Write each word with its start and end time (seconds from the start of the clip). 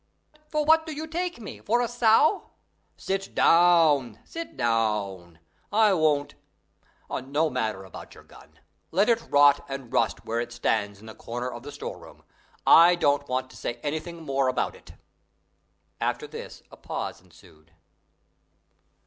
"For 0.49 0.65
what 0.65 0.87
do 0.87 0.93
you 0.95 1.05
take 1.05 1.39
me 1.39 1.59
for 1.59 1.79
a 1.79 1.87
sow?" 1.87 2.53
"Sit 2.97 3.35
down, 3.35 4.17
sit 4.25 4.57
down! 4.57 5.37
I 5.71 5.93
won't 5.93 6.33
No 7.11 7.51
matter 7.51 7.83
about 7.83 8.15
your 8.15 8.23
gun; 8.23 8.57
let 8.89 9.09
it 9.09 9.23
rot 9.29 9.63
and 9.69 9.93
rust 9.93 10.25
where 10.25 10.39
it 10.39 10.51
stands 10.51 10.99
in 11.01 11.05
the 11.05 11.13
corner 11.13 11.51
of 11.51 11.61
the 11.61 11.71
storeroom. 11.71 12.23
I 12.65 12.95
don't 12.95 13.29
want 13.29 13.51
to 13.51 13.55
say 13.57 13.75
anything 13.83 14.23
more 14.23 14.47
about 14.47 14.73
it!" 14.75 14.93
After 15.99 16.25
this 16.25 16.63
a 16.71 16.77
pause 16.77 17.21
ensued. 17.21 17.71